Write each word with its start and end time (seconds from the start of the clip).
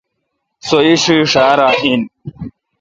سو 0.67 0.75
ا 0.81 0.85
ایݭی 0.87 1.15
ݭار 1.31 1.59
ا۔ 1.67 1.69
ین 1.89 2.01